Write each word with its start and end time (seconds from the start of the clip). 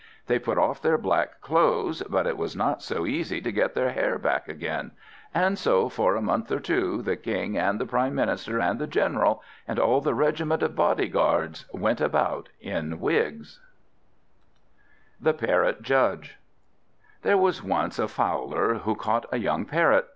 They 0.25 0.39
put 0.39 0.57
off 0.57 0.81
their 0.81 0.97
black 0.97 1.41
clothes, 1.41 2.01
but 2.09 2.25
it 2.25 2.35
was 2.35 2.55
not 2.55 2.81
so 2.81 3.05
easy 3.05 3.39
to 3.39 3.51
get 3.51 3.75
their 3.75 3.91
hair 3.91 4.17
back 4.17 4.47
again; 4.47 4.93
and 5.31 5.59
so 5.59 5.89
for 5.89 6.15
a 6.15 6.21
month 6.23 6.51
or 6.51 6.59
two 6.59 7.03
the 7.03 7.15
King, 7.15 7.55
and 7.55 7.79
the 7.79 7.85
Prime 7.85 8.15
Minister, 8.15 8.59
and 8.59 8.79
the 8.79 8.87
General, 8.87 9.43
and 9.67 9.77
all 9.77 10.01
the 10.01 10.15
regiment 10.15 10.63
of 10.63 10.75
Body 10.75 11.07
Guards, 11.07 11.65
went 11.71 12.01
about 12.01 12.49
in 12.59 12.99
wigs. 12.99 13.59
The 15.21 15.35
Parrot 15.35 15.83
Judge 15.83 16.37
THERE 17.21 17.37
was 17.37 17.61
once 17.61 17.99
a 17.99 18.07
Fowler 18.07 18.73
who 18.79 18.95
caught 18.95 19.27
a 19.31 19.37
young 19.37 19.65
Parrot. 19.65 20.07